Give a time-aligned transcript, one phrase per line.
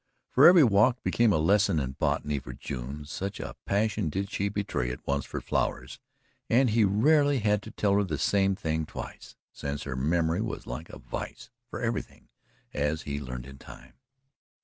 [0.31, 4.49] For every walk became a lesson in botany for June, such a passion did she
[4.49, 5.99] betray at once for flowers,
[6.49, 10.65] and he rarely had to tell her the same thing twice, since her memory was
[10.65, 12.29] like a vise for everything,
[12.73, 13.93] as he learned in time.